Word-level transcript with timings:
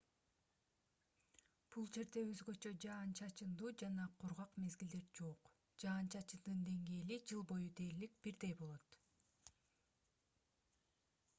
бул 1.73 1.83
жерде 1.97 2.21
өзгөчө 2.29 2.71
жаан-чачындуу 2.85 3.73
жана 3.81 4.05
кургак 4.23 4.55
мезгилдер 4.63 5.03
жок 5.19 5.51
жаан-чачындын 5.83 6.63
деңгээли 6.69 7.19
жыл 7.33 7.45
бою 7.53 7.69
дээрлик 7.81 8.17
бирдей 8.29 8.55
болот 8.63 8.99